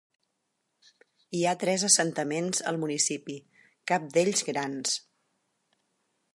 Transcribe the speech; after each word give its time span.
Hi 1.39 1.41
ha 1.45 1.51
tres 1.63 1.83
assentaments 1.89 2.63
al 2.71 2.81
municipi, 2.85 3.37
cap 3.93 4.11
d'ells 4.17 4.45
grans. 4.51 4.99